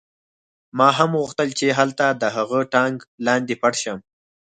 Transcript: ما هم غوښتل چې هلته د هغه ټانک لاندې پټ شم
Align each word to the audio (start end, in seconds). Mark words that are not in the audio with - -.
ما 0.77 0.89
هم 0.97 1.11
غوښتل 1.21 1.49
چې 1.59 1.67
هلته 1.79 2.05
د 2.21 2.23
هغه 2.35 2.59
ټانک 2.73 2.97
لاندې 3.25 3.53
پټ 3.61 3.73
شم 3.83 3.97